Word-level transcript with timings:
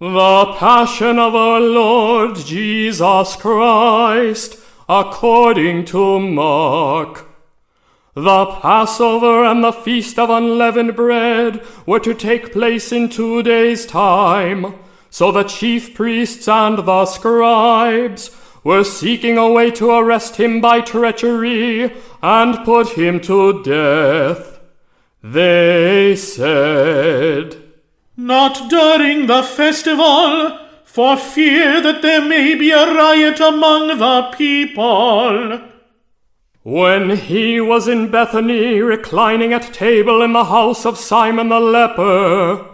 The 0.00 0.54
Passion 0.56 1.18
of 1.18 1.34
our 1.34 1.60
Lord 1.60 2.34
Jesus 2.34 3.36
Christ, 3.36 4.58
according 4.88 5.84
to 5.86 6.18
Mark. 6.18 7.28
The 8.14 8.46
Passover 8.46 9.44
and 9.44 9.62
the 9.62 9.74
Feast 9.74 10.18
of 10.18 10.30
Unleavened 10.30 10.96
Bread 10.96 11.62
were 11.84 12.00
to 12.00 12.14
take 12.14 12.50
place 12.50 12.92
in 12.92 13.10
two 13.10 13.42
days' 13.42 13.84
time, 13.84 14.74
so 15.10 15.30
the 15.30 15.42
chief 15.42 15.94
priests 15.94 16.48
and 16.48 16.78
the 16.78 17.04
scribes 17.04 18.30
were 18.64 18.84
seeking 18.84 19.36
a 19.36 19.50
way 19.50 19.70
to 19.72 19.90
arrest 19.90 20.36
him 20.36 20.62
by 20.62 20.80
treachery 20.80 21.94
and 22.22 22.64
put 22.64 22.96
him 22.96 23.20
to 23.20 23.62
death. 23.62 24.60
They 25.22 26.16
said, 26.16 27.69
Not 28.22 28.68
during 28.68 29.28
the 29.28 29.42
festival, 29.42 30.58
for 30.84 31.16
fear 31.16 31.80
that 31.80 32.02
there 32.02 32.20
may 32.20 32.54
be 32.54 32.70
a 32.70 32.92
riot 32.92 33.40
among 33.40 33.96
the 33.96 34.30
people. 34.36 35.58
When 36.62 37.16
he 37.16 37.62
was 37.62 37.88
in 37.88 38.10
Bethany 38.10 38.80
reclining 38.82 39.54
at 39.54 39.72
table 39.72 40.20
in 40.20 40.34
the 40.34 40.44
house 40.44 40.84
of 40.84 40.98
Simon 40.98 41.48
the 41.48 41.60
leper, 41.60 42.66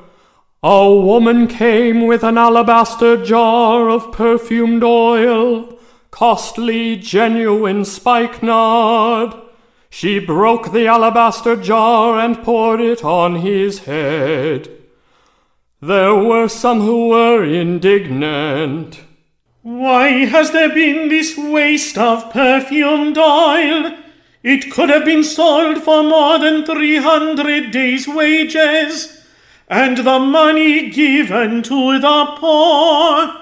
a 0.64 0.92
woman 0.92 1.46
came 1.46 2.08
with 2.08 2.24
an 2.24 2.38
alabaster 2.38 3.24
jar 3.24 3.88
of 3.88 4.10
perfumed 4.10 4.82
oil, 4.82 5.78
costly, 6.10 6.96
genuine 6.96 7.84
spikenard. 7.84 9.32
She 9.90 10.18
broke 10.18 10.72
the 10.72 10.88
alabaster 10.88 11.54
jar 11.54 12.18
and 12.18 12.42
poured 12.42 12.80
it 12.80 13.04
on 13.04 13.36
his 13.36 13.84
head. 13.84 14.75
There 15.80 16.14
were 16.14 16.48
some 16.48 16.80
who 16.80 17.08
were 17.08 17.44
indignant. 17.44 19.02
Why 19.62 20.24
has 20.24 20.52
there 20.52 20.72
been 20.72 21.08
this 21.08 21.36
waste 21.36 21.98
of 21.98 22.32
perfumed 22.32 23.18
oil? 23.18 23.92
It 24.42 24.70
could 24.72 24.88
have 24.88 25.04
been 25.04 25.24
sold 25.24 25.82
for 25.82 26.02
more 26.02 26.38
than 26.38 26.64
three 26.64 26.96
hundred 26.96 27.72
days' 27.72 28.08
wages, 28.08 29.22
and 29.68 29.98
the 29.98 30.18
money 30.18 30.88
given 30.88 31.62
to 31.64 31.98
the 31.98 32.26
poor. 32.36 33.34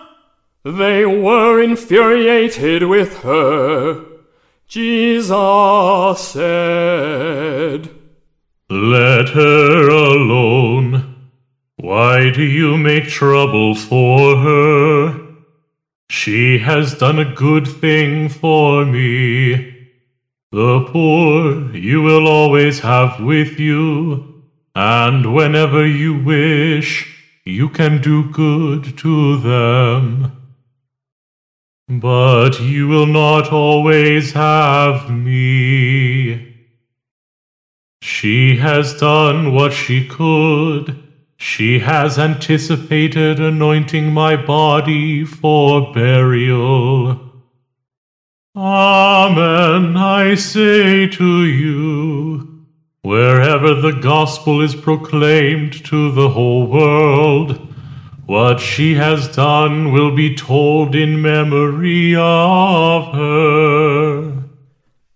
They 0.65 1.05
were 1.05 1.63
infuriated 1.63 2.85
with 2.85 3.19
her. 3.19 4.03
Jesus 4.67 6.21
said, 6.21 7.91
Let 8.71 9.29
her 9.29 9.89
alone. 9.89 11.14
Why 11.85 12.31
do 12.31 12.43
you 12.43 12.79
make 12.79 13.09
trouble 13.09 13.75
for 13.75 14.39
her? 14.39 15.21
She 16.09 16.57
has 16.61 16.95
done 16.95 17.19
a 17.19 17.35
good 17.35 17.69
thing 17.69 18.31
for 18.31 18.87
me. 18.87 19.91
The 20.51 20.81
poor 20.91 21.77
you 21.77 22.01
will 22.01 22.27
always 22.27 22.79
have 22.79 23.21
with 23.21 23.61
you, 23.61 24.45
and 24.75 25.35
whenever 25.35 25.87
you 25.87 26.15
wish, 26.25 26.91
you 27.45 27.69
can 27.69 28.01
do 28.01 28.31
good 28.31 28.97
to 29.05 29.37
them. 29.41 30.33
But 31.87 32.63
you 32.63 32.89
will 32.89 33.11
not 33.25 33.53
always 33.53 34.33
have 34.33 35.11
me. 35.11 36.57
She 38.01 38.57
has 38.57 38.99
done 38.99 39.53
what 39.53 39.75
she 39.75 40.09
could. 40.09 41.04
She 41.37 41.81
has 41.81 42.19
anticipated 42.19 43.41
anointing 43.41 44.13
my 44.13 44.37
body 44.37 45.25
for 45.25 45.93
burial. 45.93 47.21
Amen, 48.57 49.97
I 49.97 50.37
say 50.37 51.09
to 51.09 51.45
you, 51.45 52.67
wherever 53.03 53.75
the 53.75 53.99
gospel 54.01 54.61
is 54.61 54.77
proclaimed 54.77 55.85
to 55.87 56.13
the 56.13 56.31
whole 56.31 56.67
world, 56.67 57.69
what 58.27 58.61
she 58.61 58.95
has 58.95 59.29
done 59.35 59.93
will 59.93 60.15
be 60.15 60.35
told 60.35 60.95
in 60.95 61.21
memory 61.21 62.15
of 62.17 63.13
her. 63.13 64.45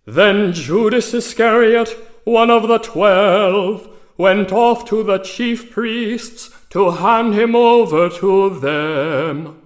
Then 0.04 0.52
Judas 0.52 1.14
Iscariot, 1.14 1.96
one 2.24 2.50
of 2.50 2.66
the 2.66 2.78
twelve, 2.78 3.88
went 4.18 4.52
off 4.52 4.84
to 4.84 5.02
the 5.02 5.18
chief 5.18 5.70
priests 5.70 6.50
to 6.70 6.90
hand 6.90 7.34
him 7.34 7.56
over 7.56 8.10
to 8.10 8.50
them. 8.60 9.62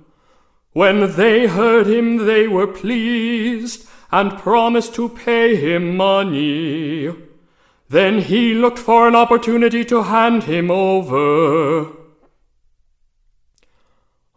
When 0.72 1.16
they 1.16 1.46
heard 1.48 1.86
him, 1.86 2.26
they 2.26 2.46
were 2.46 2.66
pleased 2.66 3.88
and 4.12 4.38
promised 4.38 4.94
to 4.94 5.08
pay 5.08 5.56
him 5.56 5.96
money. 5.96 7.12
Then 7.88 8.20
he 8.20 8.54
looked 8.54 8.78
for 8.78 9.08
an 9.08 9.16
opportunity 9.16 9.84
to 9.86 10.02
hand 10.02 10.44
him 10.44 10.70
over. 10.70 11.88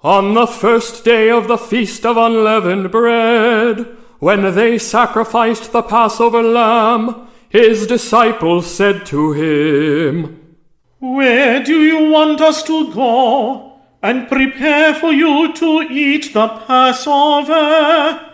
On 0.02 0.34
the 0.34 0.48
first 0.48 1.04
day 1.04 1.30
of 1.30 1.48
the 1.48 1.58
feast 1.58 2.06
of 2.06 2.16
unleavened 2.16 2.92
bread, 2.92 3.98
when 4.20 4.56
they 4.56 4.78
sacrificed 4.78 5.72
the 5.72 5.82
Passover 5.82 6.44
lamb, 6.44 7.28
his 7.50 7.88
disciples 7.88 8.70
said 8.70 9.06
to 9.08 9.34
him, 9.34 10.58
Where 11.00 11.64
do 11.64 11.82
you 11.82 12.12
want 12.12 12.42
us 12.42 12.64
to 12.64 12.94
go 12.94 13.80
and 14.02 14.28
prepare 14.28 14.94
for 14.94 15.12
you 15.12 15.54
to 15.54 15.82
eat 15.90 16.34
the 16.34 16.48
Passover? 16.48 18.32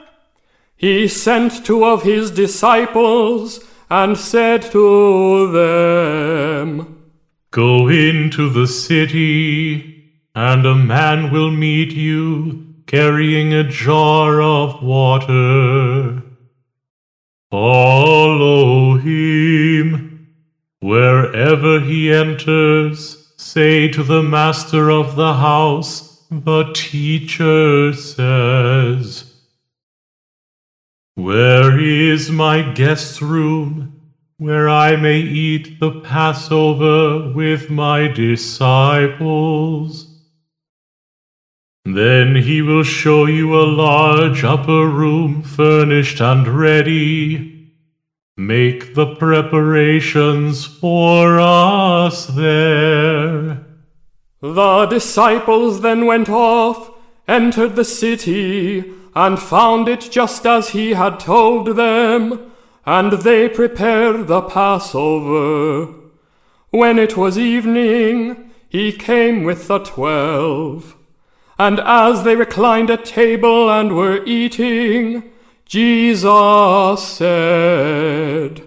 He 0.76 1.08
sent 1.08 1.66
two 1.66 1.86
of 1.86 2.04
his 2.04 2.32
disciples 2.32 3.60
and 3.90 4.18
said 4.18 4.64
to 4.72 5.52
them, 5.52 7.04
Go 7.52 7.90
into 7.90 8.50
the 8.50 8.66
city, 8.66 10.12
and 10.34 10.66
a 10.66 10.74
man 10.74 11.32
will 11.32 11.52
meet 11.52 11.92
you 11.92 12.72
carrying 12.88 13.54
a 13.54 13.70
jar 13.70 14.42
of 14.42 14.82
water. 14.82 16.24
Follow 17.52 18.96
him. 18.96 20.28
Wherever 20.80 21.82
he 21.82 22.10
enters, 22.10 23.34
say 23.36 23.90
to 23.90 24.04
the 24.04 24.24
master 24.24 24.90
of 24.90 25.18
the 25.18 25.34
house, 25.34 26.26
the 26.32 26.72
teacher 26.74 27.92
says, 27.92 29.34
Where 31.16 31.78
is 31.78 32.32
my 32.32 32.62
guest 32.72 33.22
room, 33.22 34.00
where 34.38 34.70
I 34.70 34.96
may 34.96 35.20
eat 35.20 35.82
the 35.82 36.00
Passover 36.00 37.34
with 37.34 37.70
my 37.70 38.08
disciples? 38.08 40.11
Then 41.84 42.36
he 42.36 42.62
will 42.62 42.84
show 42.84 43.26
you 43.26 43.56
a 43.56 43.66
large 43.66 44.44
upper 44.44 44.88
room 44.88 45.42
furnished 45.42 46.22
and 46.22 46.48
ready. 46.48 47.72
Make 48.38 48.94
the 48.94 49.16
preparations 49.16 50.66
for 50.66 51.40
us 51.40 52.28
there. 52.28 53.66
The 54.42 54.86
disciples 54.86 55.82
then 55.82 56.06
went 56.06 56.30
off, 56.30 56.92
entered 57.28 57.76
the 57.76 57.86
city, 57.86 58.94
and 59.16 59.40
found 59.40 59.88
it 59.88 60.02
just 60.12 60.46
as 60.46 60.70
he 60.70 60.94
had 60.94 61.20
told 61.20 61.76
them, 61.76 62.52
and 62.86 63.14
they 63.14 63.50
prepared 63.50 64.28
the 64.28 64.42
Passover. 64.42 65.94
When 66.70 66.98
it 66.98 67.18
was 67.18 67.38
evening, 67.38 68.52
he 68.70 68.92
came 68.92 69.44
with 69.44 69.68
the 69.68 69.80
twelve. 69.80 70.96
And 71.66 71.80
as 71.80 72.24
they 72.24 72.36
reclined 72.36 72.90
at 72.90 73.06
table 73.06 73.70
and 73.70 73.96
were 73.96 74.26
eating, 74.26 75.32
Jesus 75.64 77.08
said, 77.08 78.64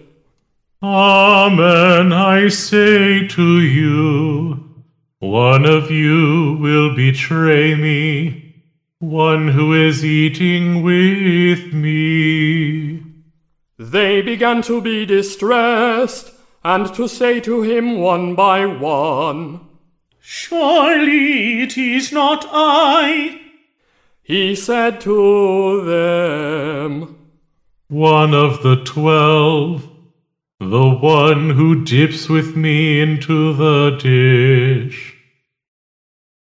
Amen, 0.81 2.13
I 2.13 2.47
say 2.47 3.27
to 3.27 3.59
you, 3.59 4.85
one 5.19 5.65
of 5.65 5.91
you 5.91 6.57
will 6.61 6.95
betray 6.95 7.75
me, 7.75 8.63
one 8.99 9.49
who 9.49 9.73
is 9.73 10.05
eating 10.05 10.81
with 10.81 11.73
me. 11.73 13.03
They 13.77 14.21
began 14.21 14.61
to 14.61 14.79
be 14.79 15.05
distressed, 15.05 16.31
and 16.63 16.93
to 16.93 17.09
say 17.09 17.41
to 17.41 17.61
him 17.61 17.99
one 17.99 18.35
by 18.35 18.65
one, 18.65 19.67
Surely 20.27 21.61
it 21.61 21.77
is 21.77 22.11
not 22.11 22.47
I. 22.51 23.39
He 24.23 24.55
said 24.55 24.99
to 25.01 25.85
them, 25.85 27.29
One 27.89 28.33
of 28.33 28.63
the 28.63 28.77
twelve, 28.83 29.87
the 30.59 30.89
one 30.89 31.51
who 31.51 31.85
dips 31.85 32.27
with 32.27 32.55
me 32.55 32.99
into 33.01 33.53
the 33.53 33.97
dish. 33.97 35.15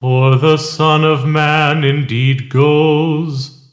For 0.01 0.37
the 0.37 0.59
Son 0.59 1.03
of 1.03 1.27
Man 1.27 1.83
indeed 1.83 2.49
goes, 2.49 3.73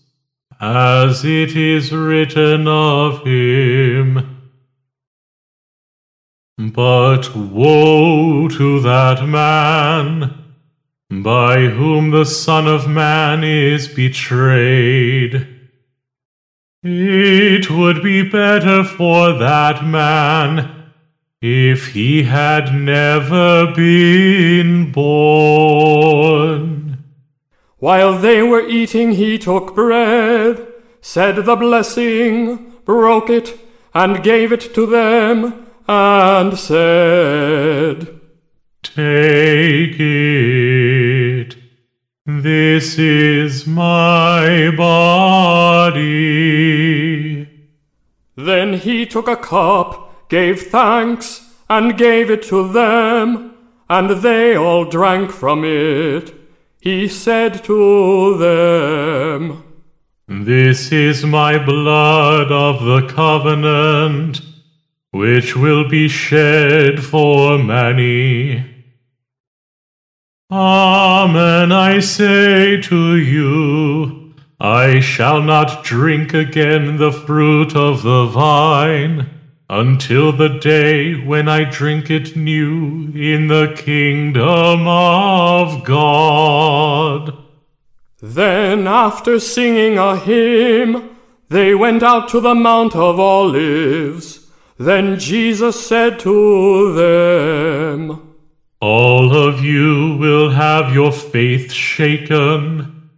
as 0.60 1.24
it 1.24 1.56
is 1.56 1.94
written 1.94 2.68
of 2.68 3.24
him. 3.28 4.33
But 6.58 7.36
woe 7.36 8.48
to 8.48 8.80
that 8.82 9.28
man 9.28 10.36
by 11.10 11.62
whom 11.62 12.12
the 12.12 12.26
Son 12.26 12.68
of 12.68 12.88
Man 12.88 13.44
is 13.44 13.88
betrayed. 13.88 15.48
It 16.84 17.72
would 17.72 18.04
be 18.04 18.22
better 18.30 18.84
for 18.84 19.34
that 19.34 19.84
man 19.84 20.92
if 21.42 21.94
he 21.94 22.22
had 22.24 22.72
never 22.72 23.74
been 23.76 24.92
born. 24.92 26.24
While 27.80 28.20
they 28.20 28.44
were 28.44 28.68
eating, 28.68 29.14
he 29.14 29.40
took 29.40 29.74
bread, 29.74 30.68
said 31.02 31.38
the 31.46 31.56
blessing, 31.56 32.74
broke 32.86 33.32
it, 33.32 33.60
and 33.96 34.24
gave 34.24 34.52
it 34.52 34.74
to 34.76 34.86
them, 34.86 35.63
and 35.88 36.58
said, 36.58 38.20
Take 38.82 40.00
it. 40.00 41.56
This 42.26 42.98
is 42.98 43.68
my 43.68 44.72
body. 44.76 46.04
Then 48.36 48.74
he 48.74 49.06
took 49.06 49.28
a 49.28 49.36
cup, 49.36 50.30
gave 50.30 50.64
thanks, 50.64 51.54
and 51.70 51.98
gave 51.98 52.30
it 52.30 52.44
to 52.44 52.72
them, 52.72 53.56
and 53.90 54.22
they 54.22 54.56
all 54.56 54.86
drank 54.86 55.32
from 55.32 55.64
it. 55.66 56.34
He 56.80 57.08
said 57.08 57.64
to 57.66 58.38
them, 58.38 59.64
This 60.28 60.92
is 60.92 61.26
my 61.26 61.58
blood 61.64 62.52
of 62.52 62.84
the 62.84 63.08
covenant, 63.08 64.42
which 65.14 65.56
will 65.56 65.88
be 65.88 66.08
shed 66.08 67.04
for 67.04 67.60
many. 67.60 68.66
Amen, 70.52 71.72
I 71.72 72.00
say 72.00 72.82
to 72.82 73.16
you, 73.18 74.34
I 74.60 75.02
shall 75.02 75.40
not 75.44 75.84
drink 75.84 76.34
again 76.34 76.98
the 76.98 77.12
fruit 77.12 77.76
of 77.76 78.02
the 78.02 78.26
vine 78.26 79.30
until 79.70 80.32
the 80.32 80.50
day 80.50 81.14
when 81.14 81.48
I 81.48 81.64
drink 81.64 82.10
it 82.10 82.36
new 82.36 83.12
in 83.14 83.50
the 83.50 83.76
kingdom 83.78 84.88
of 84.88 85.84
God. 85.84 87.38
Then, 88.20 88.88
after 88.88 89.40
singing 89.40 90.00
a 90.00 90.18
hymn, 90.18 91.16
they 91.50 91.76
went 91.76 92.02
out 92.02 92.30
to 92.30 92.40
the 92.40 92.56
Mount 92.56 92.96
of 92.96 93.20
Olives. 93.20 94.43
Then 94.84 95.18
Jesus 95.18 95.88
said 95.88 96.20
to 96.20 96.94
them, 96.94 98.36
All 98.82 99.34
of 99.34 99.64
you 99.64 100.18
will 100.18 100.50
have 100.50 100.94
your 100.94 101.14
faith 101.14 101.72
shaken, 101.72 103.10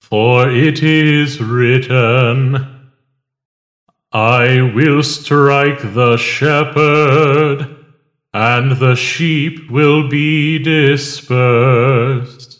for 0.00 0.48
it 0.48 0.82
is 0.82 1.38
written, 1.38 2.90
I 4.10 4.72
will 4.74 5.02
strike 5.02 5.92
the 5.92 6.16
shepherd, 6.16 7.76
and 8.32 8.78
the 8.78 8.94
sheep 8.94 9.70
will 9.70 10.08
be 10.08 10.58
dispersed. 10.58 12.58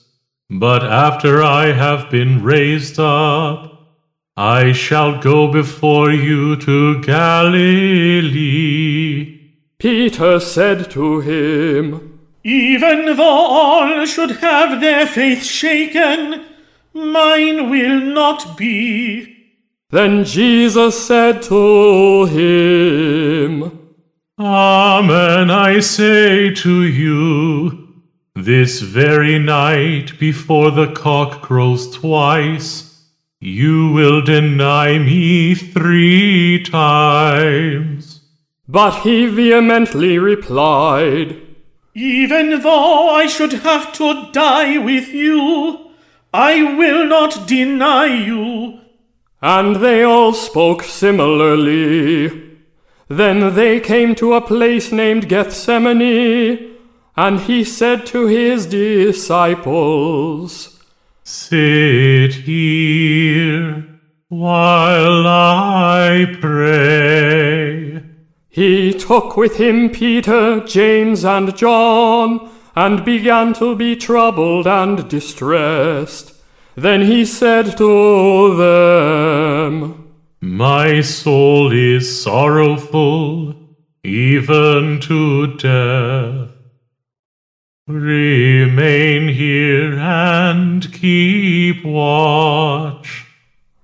But 0.51 0.85
after 0.85 1.43
I 1.43 1.73
have 1.73 2.11
been 2.11 2.43
raised 2.43 2.99
up, 2.99 3.72
I 4.37 4.73
shall 4.73 5.21
go 5.21 5.47
before 5.53 6.11
you 6.11 6.57
to 6.57 7.03
Galilee. 7.03 8.33
Peter 9.79 10.41
said 10.41 10.91
to 10.93 11.21
him, 11.21 12.19
Even 12.43 13.17
though 13.17 13.23
all 13.23 14.07
should 14.07 14.31
have 14.37 14.81
their 14.81 15.07
faith 15.07 15.45
shaken, 15.45 16.47
mine 16.95 17.69
will 17.69 18.01
not 18.01 18.57
be. 18.57 19.37
Then 19.91 20.25
Jesus 20.25 21.07
said 21.07 21.43
to 21.43 22.25
him, 22.25 23.79
Amen, 24.39 25.51
I 25.51 25.81
say 25.81 26.55
to 26.55 26.83
you, 26.85 27.89
this 28.35 28.81
very 28.81 29.39
night 29.39 30.19
before 30.19 30.71
the 30.71 30.91
cock 30.93 31.43
crows 31.43 31.91
twice, 31.95 32.92
you 33.45 33.91
will 33.91 34.23
deny 34.23 34.97
me 34.99 35.53
three 35.53 36.63
times. 36.63 38.21
But 38.69 39.01
he 39.01 39.27
vehemently 39.27 40.17
replied, 40.17 41.43
Even 41.93 42.63
though 42.63 43.11
I 43.11 43.27
should 43.27 43.53
have 43.53 43.93
to 43.95 44.31
die 44.31 44.79
with 44.79 45.09
you, 45.09 45.91
I 46.33 46.77
will 46.77 47.05
not 47.05 47.49
deny 47.49 48.07
you. 48.07 48.79
And 49.43 49.77
they 49.77 50.05
all 50.05 50.35
spoke 50.35 50.85
similarly. 50.85 52.59
Then 53.09 53.57
they 53.57 53.81
came 53.81 54.15
to 54.15 54.35
a 54.35 54.41
place 54.41 54.93
named 54.93 55.29
Gethsemane, 55.29 56.77
and 57.17 57.41
he 57.41 57.65
said 57.65 58.07
to 58.07 58.29
his 58.29 58.67
disciples, 58.67 60.73
Sit 61.25 62.35
here 62.35 63.87
while 64.29 65.27
I 65.27 66.37
pray. 66.41 68.03
He 68.49 68.93
took 68.93 69.37
with 69.37 69.57
him 69.57 69.91
Peter, 69.91 70.61
James, 70.67 71.25
and 71.25 71.57
John, 71.57 72.51
and 72.75 73.05
began 73.05 73.55
to 73.55 73.77
be 73.77 73.95
troubled 73.95 74.67
and 74.67 75.09
distressed. 75.09 76.35
Then 76.75 77.03
he 77.03 77.25
said 77.25 77.77
to 77.79 78.57
them, 78.57 80.13
My 80.41 81.03
soul 81.03 81.71
is 81.71 82.23
sorrowful, 82.23 83.55
even 84.03 84.99
to 85.01 85.57
death. 85.57 86.52
Remain 87.93 89.29
here 89.29 89.99
and 89.99 90.91
keep 90.93 91.85
watch. 91.85 93.27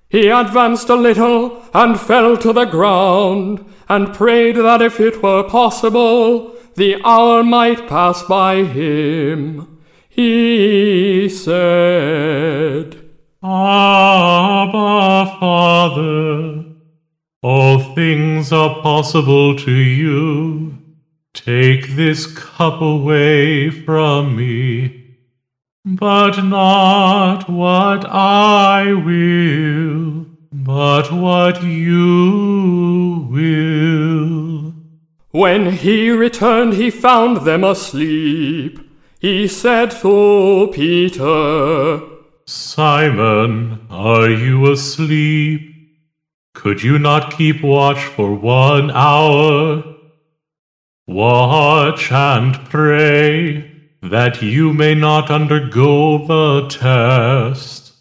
He 0.09 0.29
advanced 0.29 0.89
a 0.89 0.95
little 0.95 1.63
and 1.75 2.01
fell 2.01 2.39
to 2.39 2.55
the 2.55 2.65
ground, 2.65 3.67
and 3.87 4.15
prayed 4.15 4.57
that 4.57 4.81
if 4.81 4.99
it 4.99 5.23
were 5.23 5.43
possible, 5.43 6.55
the 6.75 6.97
hour 7.05 7.45
might 7.45 7.87
pass 7.87 8.23
by 8.23 8.65
him. 8.65 9.79
He 10.09 11.29
said, 11.29 12.97
Abba, 13.43 15.37
Father, 15.39 16.65
all 17.43 17.95
things 17.95 18.53
are 18.53 18.81
possible 18.81 19.55
to 19.57 19.71
you. 19.71 20.78
Take 21.45 21.91
this 21.91 22.27
cup 22.27 22.81
away 22.83 23.71
from 23.71 24.37
me, 24.37 25.15
but 25.85 26.43
not 26.43 27.49
what 27.49 28.05
I 28.05 28.93
will, 28.93 30.27
but 30.53 31.13
what 31.13 31.63
you 31.63 33.29
will. 33.31 34.75
When 35.31 35.73
he 35.75 36.11
returned, 36.11 36.75
he 36.75 36.91
found 36.91 37.47
them 37.47 37.63
asleep. 37.63 38.81
He 39.21 39.47
said 39.47 39.93
to 40.03 40.71
Peter, 40.75 42.01
Simon, 42.47 43.87
are 43.89 44.29
you 44.29 44.73
asleep? 44.73 45.73
Could 46.53 46.83
you 46.83 46.99
not 46.99 47.33
keep 47.39 47.63
watch 47.63 48.03
for 48.05 48.35
one 48.35 48.91
hour? 48.91 49.95
Watch 51.09 52.13
and 52.13 52.55
pray 52.69 53.73
that 54.03 54.43
you 54.43 54.75
may 54.75 54.95
not 54.95 55.31
undergo 55.31 56.27
the 56.27 56.69
test. 56.69 57.95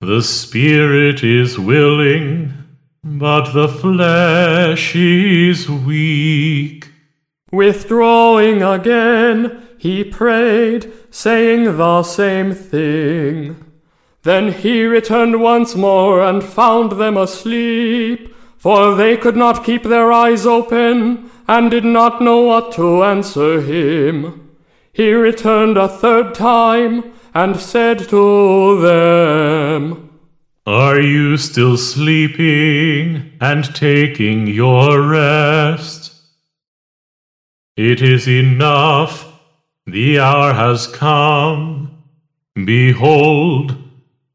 The 0.00 0.20
spirit 0.20 1.22
is 1.22 1.60
willing, 1.60 2.52
but 3.04 3.52
the 3.52 3.68
flesh 3.68 4.96
is 4.96 5.70
weak. 5.70 6.90
Withdrawing 7.52 8.64
again, 8.64 9.68
he 9.78 10.02
prayed, 10.02 10.92
saying 11.12 11.76
the 11.76 12.02
same 12.02 12.52
thing. 12.52 13.64
Then 14.24 14.50
he 14.50 14.86
returned 14.86 15.40
once 15.40 15.76
more 15.76 16.20
and 16.20 16.42
found 16.42 16.92
them 16.92 17.16
asleep, 17.16 18.34
for 18.56 18.96
they 18.96 19.16
could 19.16 19.36
not 19.36 19.64
keep 19.64 19.84
their 19.84 20.10
eyes 20.10 20.44
open, 20.44 21.30
and 21.46 21.70
did 21.70 21.84
not 21.84 22.22
know 22.22 22.40
what 22.42 22.72
to 22.72 23.04
answer 23.04 23.60
him. 23.60 24.50
He 24.92 25.12
returned 25.12 25.76
a 25.76 25.88
third 25.88 26.34
time, 26.34 27.14
and 27.34 27.56
said 27.56 27.98
to 28.10 28.80
them, 28.80 30.08
Are 30.66 31.00
you 31.00 31.36
still 31.36 31.76
sleeping 31.76 33.32
and 33.40 33.74
taking 33.74 34.46
your 34.46 35.02
rest? 35.06 36.14
It 37.76 38.00
is 38.00 38.28
enough. 38.28 39.32
The 39.84 40.20
hour 40.20 40.52
has 40.54 40.86
come. 40.86 42.04
Behold, 42.54 43.76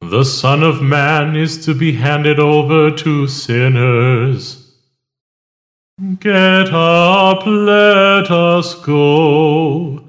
the 0.01 0.25
Son 0.25 0.62
of 0.62 0.82
Man 0.82 1.38
is 1.38 1.63
to 1.66 1.74
be 1.74 1.94
handed 1.94 2.38
over 2.38 2.92
to 2.92 3.28
sinners. 3.28 4.59
Get 6.00 6.74
up, 6.74 7.46
let 7.46 8.32
us 8.32 8.74
go. 8.74 10.01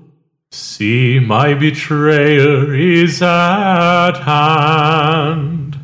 See, 0.52 1.18
my 1.18 1.52
betrayer 1.52 2.72
is 2.72 3.20
at 3.20 4.12
hand. 4.18 5.80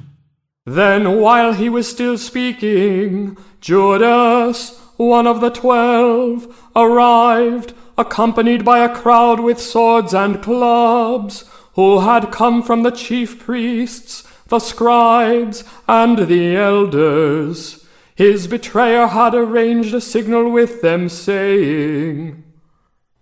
Then, 0.65 1.21
while 1.21 1.55
he 1.55 1.69
was 1.69 1.91
still 1.91 2.19
speaking, 2.19 3.37
Judas, 3.61 4.79
one 4.97 5.27
of 5.27 5.41
the 5.41 5.51
twelve, 5.51 6.57
arrived, 6.77 7.75
accompanied 7.99 8.65
by 8.65 8.85
a 8.85 8.95
crowd 8.95 9.41
with 9.41 9.61
swords 9.61 10.15
and 10.15 10.41
clubs, 10.41 11.51
who 11.75 11.99
had 11.99 12.31
come 12.31 12.63
from 12.63 12.85
the 12.85 12.93
chief 12.93 13.41
priests, 13.41 14.23
the 14.47 14.61
scribes, 14.61 15.65
and 15.89 16.29
the 16.29 16.55
elders. 16.55 17.86
His 18.17 18.47
betrayer 18.47 19.07
had 19.09 19.35
arranged 19.35 19.95
a 19.95 20.01
signal 20.01 20.51
with 20.51 20.81
them, 20.81 21.11
saying, 21.11 22.43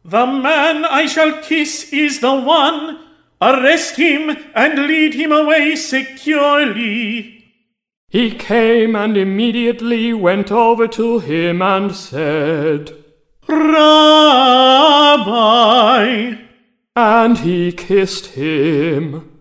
The 0.05 0.25
man 0.25 0.85
I 0.85 1.07
shall 1.07 1.43
kiss 1.43 1.93
is 1.93 2.21
the 2.21 2.33
one. 2.35 3.01
Arrest 3.43 3.97
him 3.97 4.37
and 4.55 4.87
lead 4.87 5.15
him 5.15 5.33
away 5.33 5.75
securely. 5.75 7.45
He 8.09 8.31
came 8.31 8.95
and 8.95 9.17
immediately 9.17 10.15
went 10.15 10.53
over 10.53 10.87
to 10.87 11.19
him 11.19 11.61
and 11.61 11.93
said, 11.93 12.93
Rabbi. 13.49 13.97
And 16.95 17.39
he 17.39 17.73
kissed 17.73 18.27
him. 18.27 19.34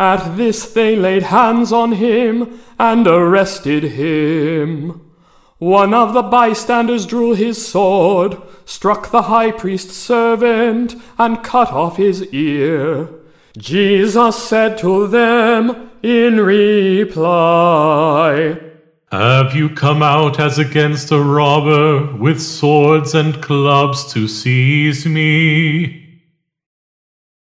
At 0.00 0.38
this 0.38 0.72
they 0.72 0.96
laid 0.96 1.24
hands 1.24 1.72
on 1.72 1.92
him 1.92 2.58
and 2.78 3.06
arrested 3.06 3.82
him. 3.82 5.02
One 5.58 5.92
of 5.92 6.14
the 6.14 6.22
bystanders 6.22 7.04
drew 7.04 7.34
his 7.34 7.62
sword, 7.66 8.38
struck 8.64 9.10
the 9.10 9.24
high 9.24 9.50
priest's 9.50 9.94
servant, 9.94 10.94
and 11.18 11.44
cut 11.44 11.70
off 11.70 11.98
his 11.98 12.26
ear. 12.32 13.10
Jesus 13.58 14.42
said 14.42 14.78
to 14.78 15.06
them 15.06 15.90
in 16.02 16.40
reply, 16.40 17.18
Have 19.12 19.54
you 19.54 19.68
come 19.68 20.02
out 20.02 20.40
as 20.40 20.58
against 20.58 21.12
a 21.12 21.20
robber 21.20 22.16
with 22.16 22.40
swords 22.40 23.14
and 23.14 23.42
clubs 23.42 24.10
to 24.14 24.26
seize 24.26 25.04
me? 25.04 25.99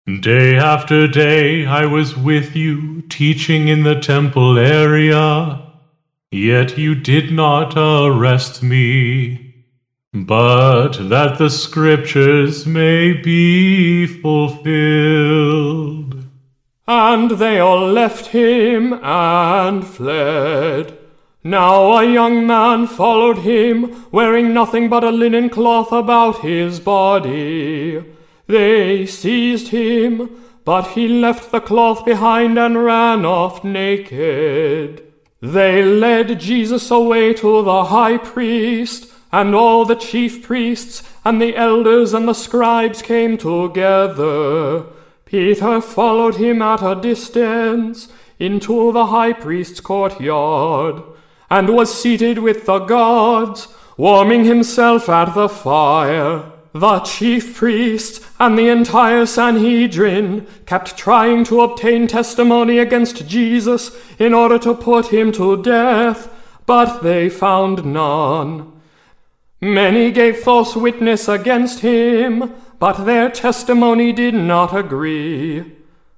Day 0.08 0.56
after 0.56 1.06
day 1.06 1.66
I 1.66 1.86
was 1.86 2.16
with 2.16 2.56
you, 2.56 3.02
teaching 3.10 3.68
in 3.68 3.84
the 3.84 4.00
temple 4.00 4.58
area, 4.58 5.62
yet 6.32 6.78
you 6.78 6.96
did 6.96 7.34
not 7.34 7.74
arrest 7.76 8.64
me. 8.64 9.54
But 10.14 11.10
that 11.10 11.38
the 11.38 11.50
scriptures 11.50 12.66
may 12.66 13.12
be 13.12 14.08
fulfilled. 14.08 14.64
And 16.88 17.32
they 17.32 17.60
all 17.60 17.92
left 17.92 18.28
him 18.28 18.94
and 19.04 19.86
fled. 19.86 20.98
Now 21.44 21.98
a 21.98 22.06
young 22.10 22.48
man 22.48 22.88
followed 22.88 23.40
him, 23.40 24.06
wearing 24.14 24.54
nothing 24.54 24.88
but 24.88 25.04
a 25.04 25.12
linen 25.12 25.50
cloth 25.50 25.92
about 25.92 26.40
his 26.40 26.80
body. 26.80 28.06
They 28.48 29.06
seized 29.06 29.70
him, 29.70 30.44
but 30.64 30.88
he 30.90 31.08
left 31.08 31.52
the 31.52 31.62
cloth 31.62 32.06
behind 32.06 32.58
and 32.58 32.84
ran 32.84 33.26
off 33.26 33.64
naked. 33.64 35.04
They 35.42 35.84
led 35.84 36.40
Jesus 36.40 36.90
away 36.90 37.34
to 37.36 37.62
the 37.62 37.86
high 37.86 38.18
priest, 38.18 39.12
and 39.32 39.54
all 39.54 39.86
the 39.86 39.96
chief 39.96 40.44
priests 40.44 41.04
and 41.24 41.42
the 41.42 41.56
elders 41.56 42.14
and 42.14 42.28
the 42.28 42.34
scribes 42.34 43.02
came 43.02 43.38
together. 43.38 44.86
Peter 45.26 45.82
followed 45.82 46.36
him 46.36 46.62
at 46.62 46.82
a 46.82 47.00
distance 47.00 48.08
into 48.40 48.92
the 48.94 49.08
high 49.08 49.34
priest's 49.34 49.82
courtyard, 49.82 51.04
and 51.50 51.70
was 51.70 52.02
seated 52.02 52.40
with 52.40 52.66
the 52.66 52.80
guards, 52.80 53.68
warming 53.98 54.46
himself 54.46 55.10
at 55.10 55.34
the 55.34 55.50
fire. 55.50 56.52
The 56.74 57.00
chief 57.00 57.56
priests 57.56 58.26
and 58.40 58.58
the 58.58 58.68
entire 58.68 59.26
Sanhedrin 59.26 60.46
kept 60.66 60.98
trying 60.98 61.44
to 61.46 61.62
obtain 61.62 62.08
testimony 62.08 62.78
against 62.78 63.28
Jesus 63.28 63.92
in 64.20 64.34
order 64.34 64.60
to 64.60 64.74
put 64.76 65.08
him 65.08 65.32
to 65.34 65.62
death, 65.62 66.32
but 66.66 67.02
they 67.02 67.30
found 67.30 67.86
none. 67.86 68.74
Many 69.62 70.12
gave 70.12 70.38
false 70.38 70.76
witness 70.76 71.28
against 71.28 71.80
him, 71.80 72.54
but 72.80 73.06
their 73.06 73.32
testimony 73.32 74.14
did 74.14 74.36
not 74.36 74.76
agree. 74.76 75.78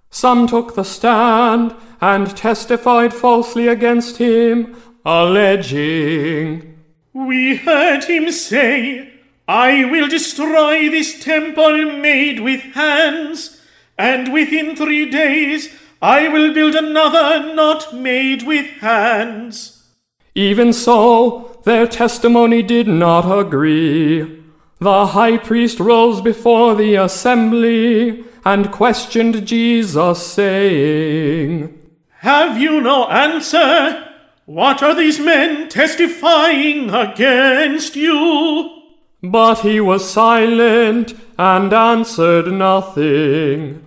Some 0.10 0.48
took 0.48 0.76
the 0.76 0.84
stand 0.84 1.76
and 2.02 2.36
testified 2.36 3.14
falsely 3.14 3.68
against 3.68 4.18
him, 4.18 4.76
alleging, 5.06 6.80
We 7.14 7.58
heard 7.58 8.04
him 8.06 8.32
say, 8.32 9.19
I 9.50 9.84
will 9.86 10.08
destroy 10.08 10.92
this 10.92 11.24
temple 11.24 11.94
made 12.00 12.40
with 12.40 12.62
hands, 12.76 13.60
and 13.98 14.32
within 14.32 14.76
three 14.76 15.10
days 15.10 15.76
I 16.04 16.28
will 16.28 16.54
build 16.54 16.76
another 16.76 17.56
not 17.56 17.96
made 17.96 18.44
with 18.44 18.68
hands. 18.80 19.92
Even 20.36 20.72
so, 20.72 21.60
their 21.66 21.88
testimony 21.88 22.62
did 22.62 22.88
not 22.88 23.26
agree. 23.26 24.44
The 24.78 25.08
high 25.08 25.40
priest 25.40 25.80
rose 25.80 26.22
before 26.22 26.76
the 26.76 26.94
assembly 26.94 28.24
and 28.46 28.72
questioned 28.72 29.48
Jesus, 29.48 30.28
saying, 30.28 31.76
Have 32.20 32.62
you 32.62 32.82
no 32.82 33.08
answer? 33.08 34.10
What 34.46 34.84
are 34.84 34.94
these 34.94 35.20
men 35.20 35.70
testifying 35.70 36.92
against 36.92 37.96
you? 37.96 38.79
But 39.22 39.60
he 39.60 39.82
was 39.82 40.10
silent 40.10 41.14
and 41.38 41.74
answered 41.74 42.52
nothing. 42.52 43.86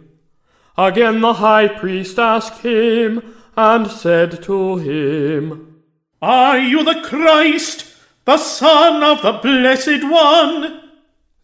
Again 0.77 1.21
the 1.21 1.35
high 1.35 1.69
priest 1.69 2.19
asked 2.19 2.63
him 2.63 3.35
and 3.57 3.91
said 3.91 4.43
to 4.45 4.77
him, 4.77 5.83
Are 6.21 6.59
you 6.59 6.85
the 6.85 7.01
Christ, 7.03 7.95
the 8.25 8.39
Son 8.39 9.03
of 9.03 9.23
the 9.23 9.33
Blessed 9.33 10.05
One? 10.05 10.81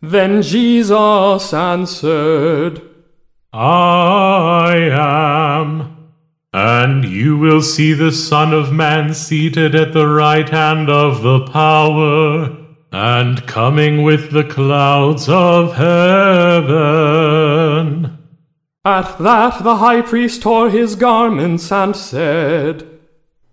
Then 0.01 0.43
Jesus 0.43 1.53
answered, 1.53 2.83
I 3.53 4.91
am. 4.93 5.97
And 6.53 7.05
you 7.05 7.37
will 7.37 7.63
see 7.63 7.93
the 7.93 8.13
Son 8.13 8.55
of 8.55 8.73
Man 8.73 9.13
seated 9.13 9.75
at 9.75 9.93
the 9.93 10.07
right 10.07 10.49
hand 10.49 10.89
of 10.89 11.23
the 11.23 11.47
power, 11.47 12.58
and 12.91 13.47
coming 13.47 14.03
with 14.03 14.31
the 14.31 14.45
clouds 14.45 15.29
of 15.29 15.75
heaven. 15.77 16.69
At 18.85 19.19
that 19.19 19.63
the 19.63 19.77
high 19.77 20.03
priest 20.03 20.43
tore 20.43 20.71
his 20.71 20.97
garments 20.97 21.71
and 21.71 21.95
said, 21.95 22.89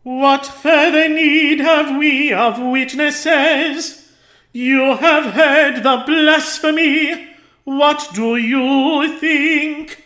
What 0.04 0.46
further 0.46 1.10
need 1.10 1.60
have 1.60 1.98
we 1.98 2.32
of 2.32 2.58
witnesses? 2.60 4.14
You 4.54 4.96
have 4.96 5.34
heard 5.34 5.84
the 5.84 6.04
blasphemy. 6.06 7.28
What 7.66 8.08
do 8.14 8.38
you 8.38 9.18
think? 9.20 10.04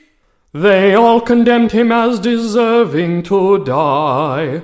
They 0.52 0.96
all 0.96 1.22
condemned 1.22 1.74
him 1.74 1.92
as 1.92 2.20
deserving 2.20 3.22
to 3.24 3.64
die. 3.64 4.64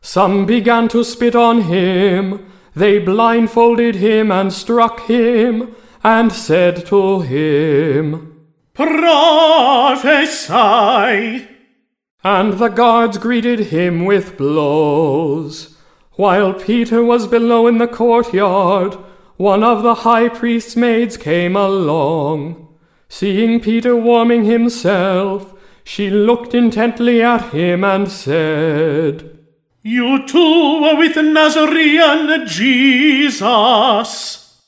Some 0.00 0.46
began 0.46 0.86
to 0.88 1.02
spit 1.02 1.34
on 1.34 1.62
him. 1.62 2.46
They 2.74 2.98
blindfolded 2.98 3.96
him 3.96 4.32
and 4.32 4.52
struck 4.52 5.02
him, 5.02 5.74
and 6.02 6.32
said 6.32 6.86
to 6.86 7.20
him, 7.20 8.46
Prophesy! 8.74 10.52
And 12.24 12.54
the 12.54 12.68
guards 12.68 13.18
greeted 13.18 13.60
him 13.66 14.04
with 14.04 14.36
blows. 14.36 15.76
While 16.12 16.54
Peter 16.54 17.02
was 17.02 17.26
below 17.26 17.66
in 17.66 17.78
the 17.78 17.88
courtyard, 17.88 18.96
one 19.36 19.62
of 19.64 19.82
the 19.82 19.94
high 19.96 20.28
priest's 20.28 20.76
maids 20.76 21.16
came 21.16 21.56
along. 21.56 22.68
Seeing 23.08 23.60
Peter 23.60 23.94
warming 23.96 24.44
himself, 24.44 25.54
she 25.84 26.10
looked 26.10 26.54
intently 26.54 27.22
at 27.22 27.52
him 27.52 27.84
and 27.84 28.10
said, 28.10 29.33
You 29.86 30.26
too 30.26 30.80
were 30.80 30.96
with 30.96 31.12
the 31.12 31.22
Nazarene 31.22 32.46
Jesus. 32.46 34.62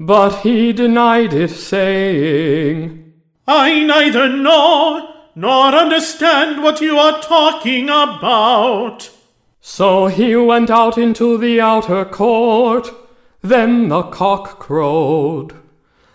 But 0.00 0.40
he 0.40 0.72
denied 0.72 1.32
it, 1.32 1.50
saying, 1.50 3.12
I 3.46 3.84
neither 3.84 4.28
know 4.28 5.08
nor 5.36 5.66
understand 5.66 6.64
what 6.64 6.80
you 6.80 6.98
are 6.98 7.22
talking 7.22 7.84
about. 7.84 9.08
So 9.60 10.08
he 10.08 10.34
went 10.34 10.68
out 10.68 10.98
into 10.98 11.38
the 11.38 11.60
outer 11.60 12.04
court. 12.04 12.92
Then 13.42 13.88
the 13.88 14.02
cock 14.02 14.58
crowed. 14.58 15.54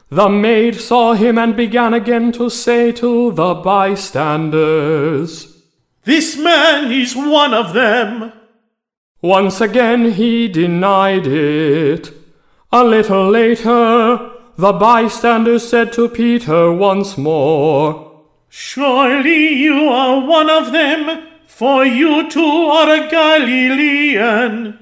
The 0.09 0.27
maid 0.27 0.75
saw 0.75 1.13
him 1.13 1.37
and 1.37 1.55
began 1.55 1.93
again 1.93 2.33
to 2.33 2.49
say 2.49 2.91
to 2.91 3.31
the 3.31 3.53
bystanders, 3.53 5.63
This 6.03 6.37
man 6.37 6.91
is 6.91 7.15
one 7.15 7.53
of 7.53 7.71
them. 7.71 8.33
Once 9.21 9.61
again 9.61 10.13
he 10.13 10.47
denied 10.47 11.27
it. 11.27 12.11
A 12.71 12.83
little 12.83 13.29
later, 13.29 14.31
the 14.57 14.73
bystanders 14.73 15.67
said 15.67 15.93
to 15.93 16.09
Peter 16.09 16.71
once 16.71 17.17
more, 17.17 18.23
Surely 18.49 19.53
you 19.53 19.89
are 19.89 20.25
one 20.27 20.49
of 20.49 20.71
them, 20.71 21.27
for 21.45 21.85
you 21.85 22.29
too 22.29 22.41
are 22.41 22.89
a 22.89 23.09
Galilean. 23.09 24.79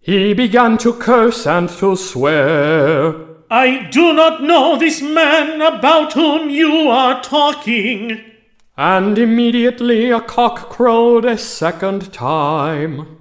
He 0.00 0.34
began 0.34 0.78
to 0.78 0.92
curse 0.92 1.46
and 1.46 1.68
to 1.68 1.96
swear. 1.96 3.14
I 3.50 3.88
do 3.90 4.12
not 4.12 4.42
know 4.42 4.78
this 4.78 5.00
man 5.00 5.62
about 5.62 6.12
whom 6.12 6.50
you 6.50 6.88
are 6.88 7.22
talking. 7.22 8.20
And 8.76 9.18
immediately 9.18 10.10
a 10.10 10.20
cock 10.20 10.68
crowed 10.68 11.24
a 11.24 11.38
second 11.38 12.12
time. 12.12 13.17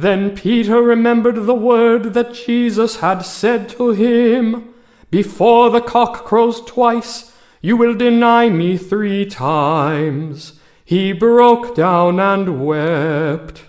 Then 0.00 0.36
Peter 0.36 0.80
remembered 0.80 1.44
the 1.44 1.56
word 1.56 2.14
that 2.14 2.32
Jesus 2.32 3.00
had 3.00 3.22
said 3.22 3.68
to 3.70 3.90
him 3.90 4.72
Before 5.10 5.70
the 5.70 5.80
cock 5.80 6.24
crows 6.24 6.60
twice, 6.60 7.32
you 7.60 7.76
will 7.76 7.96
deny 7.96 8.48
me 8.48 8.76
three 8.76 9.26
times. 9.26 10.60
He 10.84 11.12
broke 11.12 11.74
down 11.74 12.20
and 12.20 12.64
wept. 12.64 13.64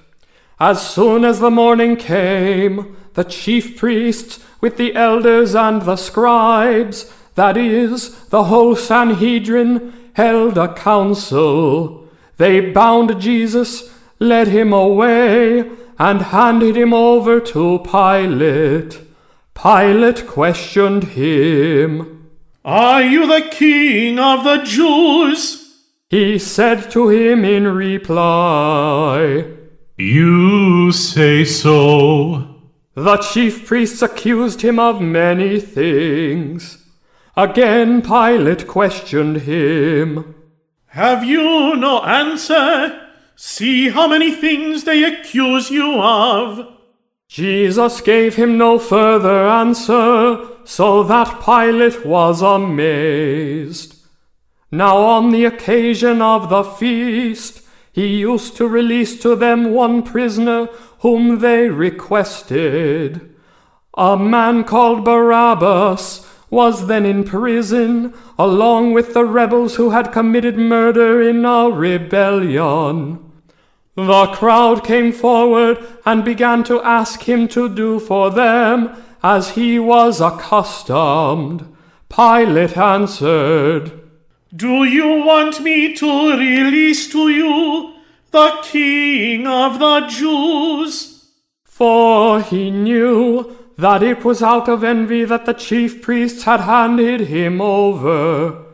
As 0.59 0.88
soon 0.88 1.25
as 1.25 1.39
the 1.39 1.50
morning 1.50 1.95
came, 1.95 2.95
the 3.15 3.24
chief 3.24 3.75
priests 3.75 4.39
with 4.62 4.77
the 4.77 4.93
elders 4.93 5.55
and 5.55 5.81
the 5.81 5.95
scribes, 5.95 7.12
that 7.33 7.57
is, 7.57 8.25
the 8.25 8.43
whole 8.43 8.75
Sanhedrin, 8.75 10.12
held 10.13 10.59
a 10.59 10.75
council. 10.75 12.07
They 12.38 12.59
bound 12.71 13.19
Jesus, 13.19 13.91
led 14.19 14.50
him 14.50 14.71
away, 14.74 15.78
and 15.99 16.21
handed 16.21 16.77
him 16.77 16.93
over 16.93 17.41
to 17.41 17.79
Pilate. 17.79 19.01
Pilate 19.53 20.25
questioned 20.25 21.03
him. 21.03 22.29
Are 22.63 23.01
you 23.01 23.27
the 23.27 23.47
king 23.51 24.17
of 24.17 24.45
the 24.45 24.63
Jews? 24.63 25.83
He 26.09 26.39
said 26.39 26.89
to 26.91 27.09
him 27.09 27.43
in 27.43 27.67
reply, 27.67 29.45
You 29.97 30.91
say 30.93 31.43
so. 31.43 32.55
The 32.95 33.17
chief 33.17 33.67
priests 33.67 34.01
accused 34.01 34.61
him 34.61 34.79
of 34.79 35.01
many 35.01 35.59
things. 35.59 36.85
Again 37.35 38.01
Pilate 38.01 38.67
questioned 38.67 39.41
him. 39.41 40.35
Have 40.87 41.23
you 41.23 41.75
no 41.75 42.01
answer? 42.03 43.09
See 43.41 43.88
how 43.88 44.06
many 44.06 44.36
things 44.36 44.84
they 44.84 45.02
accuse 45.02 45.71
you 45.71 46.02
of. 46.02 46.73
Jesus 47.30 48.02
gave 48.02 48.36
him 48.36 48.58
no 48.58 48.78
further 48.78 49.47
answer, 49.47 50.45
so 50.65 51.04
that 51.04 51.39
Pilate 51.39 52.06
was 52.06 52.41
amazed. 52.41 53.95
Now 54.73 54.97
on 54.97 55.32
the 55.32 55.45
occasion 55.45 56.21
of 56.21 56.49
the 56.49 56.65
feast, 56.65 57.62
he 57.93 58.08
used 58.08 58.58
to 58.58 58.67
release 58.67 59.17
to 59.21 59.38
them 59.38 59.71
one 59.71 60.04
prisoner 60.04 60.65
whom 60.99 61.39
they 61.39 61.69
requested. 61.69 63.34
A 63.97 64.17
man 64.17 64.65
called 64.65 65.06
Barabbas 65.06 66.28
was 66.49 66.88
then 66.88 67.06
in 67.06 67.23
prison, 67.23 68.13
along 68.38 68.91
with 68.91 69.13
the 69.13 69.23
rebels 69.23 69.75
who 69.78 69.91
had 69.91 70.12
committed 70.12 70.58
murder 70.58 71.21
in 71.21 71.45
a 71.45 71.69
rebellion. 71.69 73.28
The 74.07 74.27
crowd 74.33 74.83
came 74.83 75.12
forward 75.12 75.77
and 76.05 76.23
began 76.23 76.63
to 76.65 76.81
ask 76.81 77.23
him 77.23 77.47
to 77.49 77.67
do 77.67 77.99
for 77.99 78.31
them 78.31 78.95
as 79.21 79.51
he 79.51 79.77
was 79.79 80.21
accustomed. 80.21 81.65
Pilate 82.07 82.77
answered, 82.77 83.91
Do 84.55 84.83
you 84.83 85.25
want 85.25 85.62
me 85.62 85.93
to 85.95 86.38
release 86.38 87.12
to 87.12 87.29
you 87.29 87.93
the 88.31 88.59
king 88.63 89.45
of 89.45 89.79
the 89.79 90.07
Jews? 90.07 91.25
For 91.63 92.41
he 92.41 92.71
knew 92.71 93.55
that 93.77 94.01
it 94.01 94.23
was 94.23 94.41
out 94.41 94.67
of 94.67 94.83
envy 94.83 95.25
that 95.25 95.45
the 95.45 95.53
chief 95.53 96.01
priests 96.01 96.43
had 96.43 96.62
handed 96.62 97.21
him 97.21 97.62
over. 97.62 98.68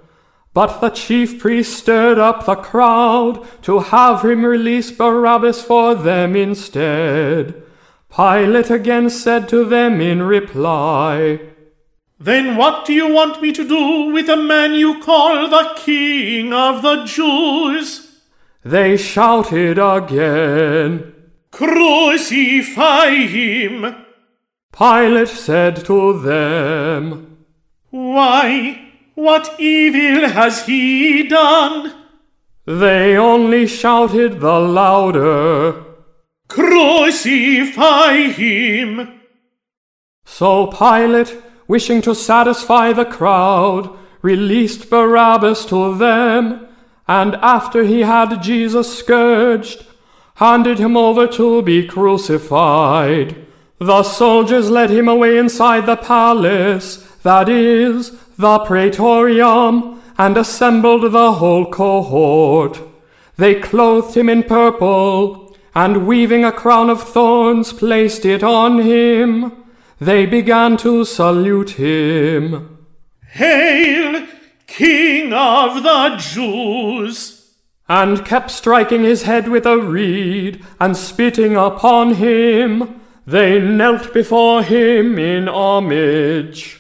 But 0.56 0.80
the 0.80 0.90
chief 0.90 1.38
priests 1.38 1.76
stirred 1.76 2.18
up 2.18 2.46
the 2.46 2.56
crowd 2.56 3.46
to 3.64 3.80
have 3.80 4.24
him 4.24 4.46
release 4.46 4.90
Barabbas 4.90 5.62
for 5.62 5.96
them 5.96 6.34
instead. 6.34 7.62
Pilate 8.10 8.72
again 8.72 9.10
said 9.10 9.50
to 9.50 9.66
them 9.66 10.00
in 10.00 10.24
reply, 10.24 11.42
Then 12.18 12.56
what 12.56 12.86
do 12.86 12.94
you 12.94 13.14
want 13.14 13.42
me 13.42 13.52
to 13.52 13.68
do 13.68 14.14
with 14.14 14.28
the 14.28 14.38
man 14.38 14.76
you 14.76 15.02
call 15.02 15.50
the 15.50 15.74
king 15.76 16.54
of 16.54 16.82
the 16.82 17.04
Jews? 17.04 18.22
They 18.64 18.96
shouted 18.96 19.78
again. 19.78 21.16
Crucify 21.52 23.10
him! 23.10 23.94
Pilate 24.72 25.28
said 25.28 25.86
to 25.86 26.18
them, 26.18 27.46
Why, 27.90 28.86
what 29.16 29.60
evil 29.60 30.30
has 30.30 30.66
he 30.66 31.28
done? 31.28 31.94
They 32.66 33.18
only 33.18 33.68
shouted 33.68 34.40
the 34.40 34.60
louder. 34.60 35.84
Crucify 36.48 38.14
him! 38.32 39.22
So 40.26 40.68
Pilate, 40.68 41.38
wishing 41.68 42.02
to 42.02 42.14
satisfy 42.14 42.94
the 42.94 43.06
crowd, 43.06 43.96
released 44.22 44.90
Barabbas 44.90 45.66
to 45.66 45.96
them, 45.96 46.68
and 47.08 47.36
after 47.36 47.84
he 47.84 48.02
had 48.02 48.42
Jesus 48.42 48.98
scourged, 48.98 49.86
handed 50.36 50.80
him 50.80 50.98
over 50.98 51.28
to 51.28 51.62
be 51.62 51.88
crucified. 51.88 53.46
The 53.80 54.04
soldiers 54.04 54.70
led 54.70 54.90
him 54.90 55.08
away 55.08 55.38
inside 55.38 55.86
the 55.86 55.96
palace, 55.96 56.98
that 57.24 57.48
is, 57.48 58.18
the 58.38 58.60
praetorium, 58.60 60.02
and 60.18 60.38
assembled 60.38 61.12
the 61.12 61.34
whole 61.34 61.72
cohort. 61.72 62.82
They 63.38 63.56
clothed 63.56 64.16
him 64.16 64.30
in 64.30 64.44
purple, 64.44 65.56
and 65.74 66.08
weaving 66.08 66.46
a 66.46 66.52
crown 66.52 66.90
of 66.90 67.04
thorns, 67.04 67.74
placed 67.74 68.26
it 68.26 68.44
on 68.44 68.80
him. 68.80 69.52
They 70.00 70.26
began 70.26 70.78
to 70.78 71.06
salute 71.06 71.72
him. 71.72 72.78
Hail, 73.32 74.26
King 74.68 75.34
of 75.34 75.84
the 75.84 76.16
Jews! 76.18 77.36
and 77.88 78.26
kept 78.26 78.50
striking 78.50 79.04
his 79.04 79.24
head 79.24 79.48
with 79.48 79.66
a 79.66 79.78
reed 79.78 80.64
and 80.80 80.98
spitting 80.98 81.56
upon 81.56 82.16
him. 82.16 83.00
They 83.28 83.60
knelt 83.60 84.14
before 84.14 84.64
him 84.64 85.20
in 85.20 85.48
homage. 85.48 86.80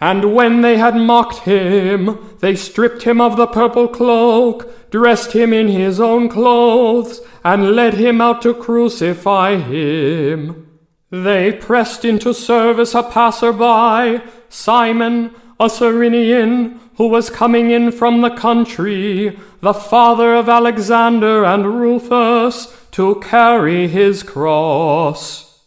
And 0.00 0.34
when 0.34 0.62
they 0.62 0.78
had 0.78 0.96
mocked 0.96 1.40
him, 1.40 2.36
they 2.40 2.56
stripped 2.56 3.02
him 3.02 3.20
of 3.20 3.36
the 3.36 3.46
purple 3.46 3.86
cloak, 3.86 4.90
dressed 4.90 5.32
him 5.32 5.52
in 5.52 5.68
his 5.68 6.00
own 6.00 6.28
clothes, 6.30 7.20
and 7.44 7.76
led 7.76 7.94
him 7.94 8.20
out 8.20 8.40
to 8.42 8.54
crucify 8.54 9.56
him. 9.56 10.66
They 11.10 11.52
pressed 11.52 12.04
into 12.04 12.32
service 12.32 12.94
a 12.94 13.02
passer-by, 13.02 14.22
Simon, 14.48 15.34
a 15.58 15.68
Cyrenian, 15.68 16.80
who 16.96 17.08
was 17.08 17.28
coming 17.28 17.70
in 17.70 17.92
from 17.92 18.20
the 18.22 18.30
country, 18.30 19.38
the 19.60 19.74
father 19.74 20.34
of 20.34 20.48
Alexander 20.48 21.44
and 21.44 21.80
Rufus, 21.80 22.74
to 22.92 23.16
carry 23.16 23.86
his 23.88 24.22
cross. 24.22 25.60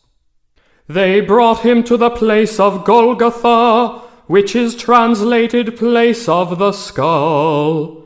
They 0.88 1.22
brought 1.22 1.60
him 1.60 1.84
to 1.84 1.98
the 1.98 2.10
place 2.10 2.60
of 2.60 2.84
Golgotha, 2.84 4.03
which 4.28 4.56
is 4.56 4.76
translated 4.76 5.78
place 5.78 6.30
of 6.30 6.58
the 6.58 6.72
skull. 6.72 8.04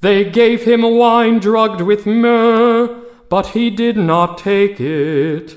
They 0.00 0.24
gave 0.24 0.64
him 0.64 0.82
wine 0.82 1.38
drugged 1.38 1.80
with 1.80 2.06
myrrh, 2.06 3.02
but 3.28 3.48
he 3.48 3.70
did 3.70 3.96
not 3.96 4.38
take 4.38 4.80
it. 4.80 5.56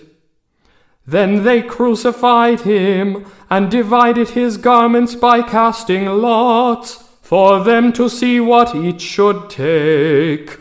Then 1.05 1.43
they 1.43 1.61
crucified 1.61 2.61
him 2.61 3.25
and 3.49 3.71
divided 3.71 4.29
his 4.29 4.57
garments 4.57 5.15
by 5.15 5.41
casting 5.41 6.05
lots 6.05 7.03
for 7.21 7.63
them 7.63 7.91
to 7.93 8.09
see 8.09 8.39
what 8.39 8.75
each 8.75 9.01
should 9.01 9.49
take. 9.49 10.59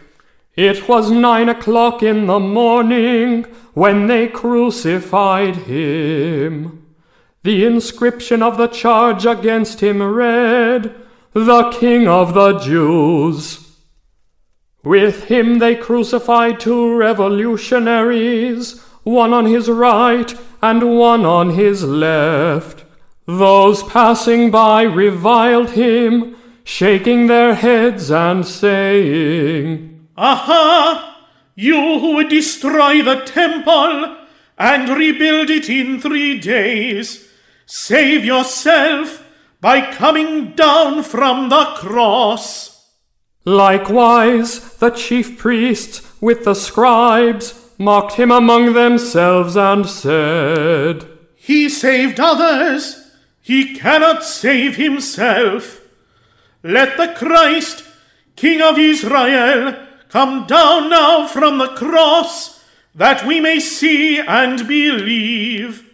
It 0.57 0.89
was 0.89 1.11
nine 1.11 1.49
o'clock 1.49 2.03
in 2.03 2.27
the 2.27 2.41
morning 2.41 3.45
when 3.75 4.07
they 4.07 4.27
crucified 4.27 5.57
him. 5.57 6.88
The 7.43 7.65
inscription 7.65 8.43
of 8.43 8.57
the 8.59 8.67
charge 8.67 9.25
against 9.25 9.81
him 9.81 10.03
read, 10.03 10.95
The 11.35 11.71
King 11.71 12.09
of 12.09 12.35
the 12.35 12.59
Jews. 12.59 13.77
With 14.83 15.25
him 15.25 15.59
they 15.59 15.77
crucified 15.77 16.59
two 16.59 16.97
revolutionaries, 16.97 18.81
one 19.03 19.33
on 19.33 19.47
his 19.47 19.69
right 19.69 20.35
and 20.61 20.99
one 20.99 21.25
on 21.25 21.51
his 21.51 21.85
left. 21.85 22.85
Those 23.27 23.83
passing 23.83 24.51
by 24.51 24.83
reviled 24.83 25.71
him, 25.71 26.37
shaking 26.65 27.27
their 27.27 27.55
heads 27.55 28.11
and 28.11 28.47
saying, 28.47 30.09
Aha! 30.17 31.27
You 31.55 31.99
who 32.01 32.15
would 32.15 32.29
destroy 32.29 33.03
the 33.03 33.21
temple 33.25 34.17
and 34.57 34.89
rebuild 34.89 35.51
it 35.51 35.69
in 35.69 36.01
three 36.01 36.39
days, 36.39 37.28
save 37.69 38.25
yourself 38.25 39.23
by 39.61 39.93
coming 39.93 40.53
down 40.53 41.03
from 41.03 41.51
the 41.51 41.65
cross. 41.77 42.93
Likewise, 43.45 44.77
the 44.77 44.91
chief 44.91 45.39
priests 45.39 46.03
with 46.21 46.45
the 46.45 46.55
scribes 46.55 47.71
mocked 47.77 48.15
him 48.15 48.31
among 48.31 48.73
themselves 48.73 49.55
and 49.55 49.87
said, 49.87 51.07
He 51.37 51.69
saved 51.69 52.19
others, 52.19 53.13
he 53.43 53.75
cannot 53.75 54.25
save 54.25 54.77
himself. 54.77 55.83
Let 56.63 56.97
the 56.97 57.15
Christ, 57.17 57.85
King 58.35 58.63
of 58.63 58.79
Israel, 58.79 59.77
come 60.09 60.47
down 60.47 60.89
now 60.89 61.27
from 61.27 61.59
the 61.59 61.75
cross, 61.75 62.65
that 62.95 63.27
we 63.27 63.41
may 63.41 63.61
see 63.61 64.21
and 64.21 64.67
believe. 64.67 65.88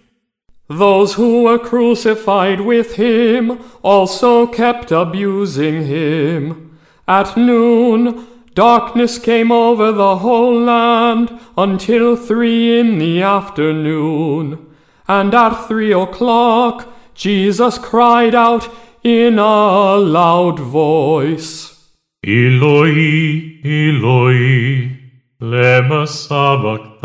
Those 0.68 1.14
who 1.14 1.42
were 1.42 1.58
crucified 1.58 2.62
with 2.62 2.94
him 2.94 3.60
also 3.82 4.46
kept 4.46 4.90
abusing 4.90 5.86
him. 5.86 6.78
At 7.06 7.36
noon, 7.36 8.26
darkness 8.54 9.18
came 9.18 9.52
over 9.52 9.92
the 9.92 10.16
whole 10.18 10.58
land 10.58 11.38
until 11.58 12.16
three 12.16 12.80
in 12.80 12.98
the 12.98 13.20
afternoon. 13.20 14.66
And 15.06 15.34
at 15.34 15.66
three 15.68 15.92
o'clock, 15.92 16.88
Jesus 17.14 17.76
cried 17.76 18.34
out 18.34 18.70
in 19.02 19.38
a 19.38 19.96
loud 19.96 20.58
voice, 20.58 21.90
Eloi, 22.26 23.60
Eloi, 23.62 24.96
lema 25.42 26.08
sabachthani. 26.08 27.04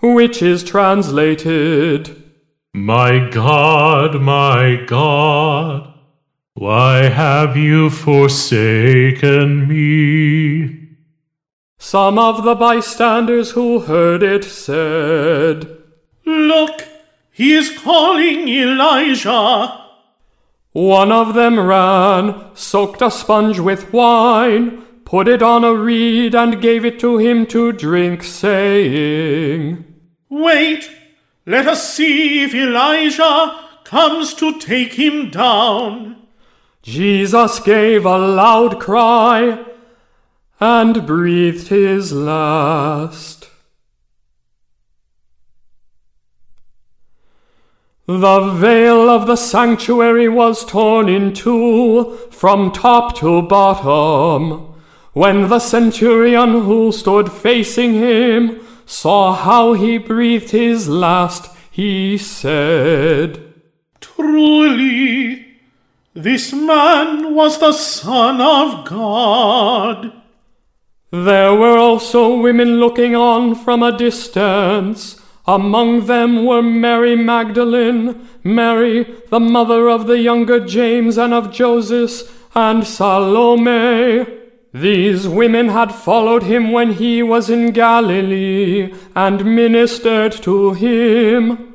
Which 0.00 0.42
is 0.42 0.62
translated, 0.62 2.22
My 2.74 3.28
God, 3.30 4.20
my 4.20 4.82
God, 4.86 5.92
why 6.54 7.08
have 7.08 7.56
you 7.56 7.90
forsaken 7.90 9.68
me? 9.68 10.88
Some 11.78 12.18
of 12.18 12.44
the 12.44 12.54
bystanders 12.54 13.50
who 13.52 13.80
heard 13.80 14.22
it 14.22 14.44
said, 14.44 15.76
Look, 16.24 16.82
he 17.30 17.52
is 17.52 17.78
calling 17.78 18.48
Elijah. 18.48 19.82
One 20.72 21.12
of 21.12 21.34
them 21.34 21.60
ran, 21.60 22.50
soaked 22.54 23.02
a 23.02 23.10
sponge 23.10 23.58
with 23.58 23.92
wine, 23.92 24.85
put 25.06 25.28
it 25.28 25.40
on 25.40 25.64
a 25.64 25.72
reed, 25.72 26.34
and 26.34 26.60
gave 26.60 26.84
it 26.84 26.98
to 27.00 27.16
him 27.16 27.46
to 27.46 27.72
drink, 27.72 28.22
saying, 28.24 29.84
Wait, 30.28 30.90
let 31.46 31.66
us 31.68 31.94
see 31.94 32.42
if 32.42 32.52
Elijah 32.52 33.58
comes 33.84 34.34
to 34.34 34.58
take 34.58 34.94
him 34.94 35.30
down. 35.30 36.16
Jesus 36.82 37.60
gave 37.60 38.04
a 38.04 38.18
loud 38.18 38.80
cry 38.80 39.64
and 40.58 41.06
breathed 41.06 41.68
his 41.68 42.12
last. 42.12 43.48
The 48.06 48.52
veil 48.52 49.08
of 49.08 49.28
the 49.28 49.36
sanctuary 49.36 50.28
was 50.28 50.64
torn 50.64 51.08
in 51.08 51.32
two 51.32 52.16
from 52.32 52.72
top 52.72 53.16
to 53.18 53.42
bottom. 53.42 54.75
When 55.16 55.48
the 55.48 55.60
centurion 55.60 56.64
who 56.64 56.92
stood 56.92 57.32
facing 57.32 57.94
him 57.94 58.60
saw 58.84 59.32
how 59.32 59.72
he 59.72 59.96
breathed 59.96 60.50
his 60.50 60.90
last, 60.90 61.56
he 61.70 62.18
said, 62.18 63.54
Truly, 63.98 65.56
this 66.12 66.52
man 66.52 67.34
was 67.34 67.58
the 67.58 67.72
Son 67.72 68.42
of 68.42 68.86
God. 68.86 70.12
There 71.10 71.54
were 71.54 71.78
also 71.78 72.36
women 72.36 72.78
looking 72.78 73.16
on 73.16 73.54
from 73.54 73.82
a 73.82 73.96
distance. 73.96 75.18
Among 75.46 76.04
them 76.04 76.44
were 76.44 76.60
Mary 76.60 77.16
Magdalene, 77.16 78.28
Mary, 78.44 79.04
the 79.30 79.40
mother 79.40 79.88
of 79.88 80.08
the 80.08 80.18
younger 80.18 80.60
James 80.60 81.16
and 81.16 81.32
of 81.32 81.50
Joseph, 81.50 82.46
and 82.54 82.86
Salome. 82.86 84.44
These 84.72 85.26
women 85.26 85.68
had 85.68 85.94
followed 85.94 86.42
him 86.42 86.72
when 86.72 86.92
he 86.92 87.22
was 87.22 87.48
in 87.48 87.70
Galilee 87.72 88.92
and 89.14 89.44
ministered 89.44 90.32
to 90.42 90.72
him. 90.72 91.74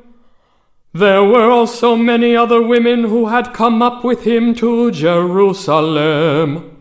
There 0.92 1.24
were 1.24 1.50
also 1.50 1.96
many 1.96 2.36
other 2.36 2.60
women 2.60 3.04
who 3.04 3.26
had 3.26 3.54
come 3.54 3.80
up 3.82 4.04
with 4.04 4.24
him 4.24 4.54
to 4.56 4.90
Jerusalem. 4.90 6.76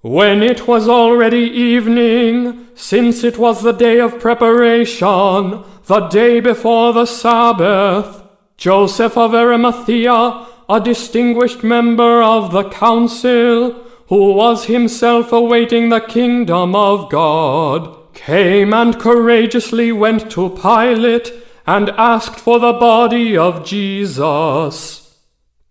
When 0.00 0.42
it 0.42 0.68
was 0.68 0.88
already 0.88 1.50
evening, 1.50 2.68
since 2.76 3.24
it 3.24 3.36
was 3.36 3.62
the 3.62 3.72
day 3.72 3.98
of 3.98 4.20
preparation, 4.20 5.64
the 5.86 6.08
day 6.08 6.38
before 6.38 6.92
the 6.92 7.06
Sabbath, 7.06 8.22
Joseph 8.56 9.18
of 9.18 9.34
Arimathea, 9.34 10.46
a 10.68 10.80
distinguished 10.80 11.64
member 11.64 12.22
of 12.22 12.52
the 12.52 12.68
council, 12.70 13.84
who 14.08 14.32
was 14.32 14.64
himself 14.64 15.32
awaiting 15.32 15.88
the 15.88 16.00
kingdom 16.00 16.74
of 16.74 17.10
God, 17.10 18.14
came 18.14 18.72
and 18.72 18.98
courageously 18.98 19.92
went 19.92 20.30
to 20.30 20.50
Pilate 20.50 21.32
and 21.66 21.90
asked 21.90 22.40
for 22.40 22.58
the 22.58 22.72
body 22.72 23.36
of 23.36 23.64
Jesus. 23.64 25.18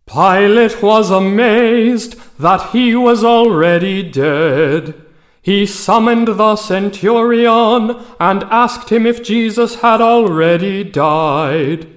Pilate 0.06 0.82
was 0.82 1.10
amazed 1.10 2.16
that 2.40 2.70
he 2.70 2.96
was 2.96 3.24
already 3.24 4.04
dead. 4.04 4.94
He 5.42 5.66
summoned 5.66 6.28
the 6.28 6.56
centurion 6.56 7.98
and 8.20 8.44
asked 8.44 8.90
him 8.92 9.06
if 9.06 9.24
Jesus 9.24 9.76
had 9.76 10.00
already 10.00 10.84
died. 10.84 11.97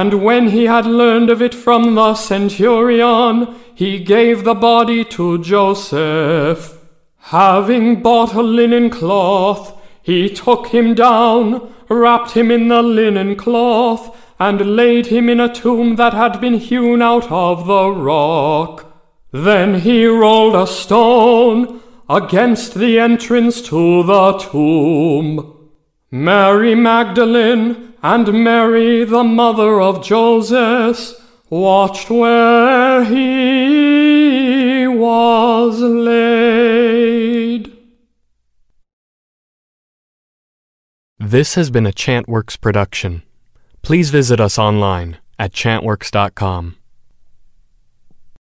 And 0.00 0.24
when 0.24 0.48
he 0.48 0.64
had 0.64 0.86
learned 0.86 1.30
of 1.30 1.40
it 1.40 1.54
from 1.54 1.94
the 1.94 2.14
centurion, 2.16 3.54
he 3.76 4.00
gave 4.00 4.42
the 4.42 4.52
body 4.52 5.04
to 5.16 5.38
Joseph. 5.38 6.76
Having 7.38 8.02
bought 8.02 8.34
a 8.34 8.42
linen 8.42 8.90
cloth, 8.90 9.80
he 10.02 10.28
took 10.28 10.66
him 10.66 10.94
down, 10.94 11.72
wrapped 11.88 12.32
him 12.32 12.50
in 12.50 12.66
the 12.66 12.82
linen 12.82 13.36
cloth, 13.36 14.20
and 14.40 14.74
laid 14.74 15.06
him 15.06 15.28
in 15.28 15.38
a 15.38 15.54
tomb 15.54 15.94
that 15.94 16.12
had 16.12 16.40
been 16.40 16.54
hewn 16.54 17.00
out 17.00 17.30
of 17.30 17.68
the 17.68 17.88
rock. 17.90 18.92
Then 19.30 19.78
he 19.82 20.06
rolled 20.06 20.56
a 20.56 20.66
stone 20.66 21.80
against 22.10 22.74
the 22.74 22.98
entrance 22.98 23.62
to 23.68 24.02
the 24.02 24.32
tomb. 24.38 25.70
Mary 26.10 26.74
Magdalene 26.74 27.93
and 28.04 28.44
Mary, 28.44 29.02
the 29.04 29.24
mother 29.24 29.80
of 29.80 30.04
Joseph, 30.04 31.14
watched 31.48 32.10
where 32.10 33.02
he 33.02 34.86
was 34.86 35.80
laid. 35.80 37.72
This 41.18 41.54
has 41.54 41.70
been 41.70 41.86
a 41.86 41.92
Chantworks 41.92 42.60
production. 42.60 43.22
Please 43.80 44.10
visit 44.10 44.38
us 44.38 44.58
online 44.58 45.16
at 45.38 45.52
chantworks.com. 45.52 46.76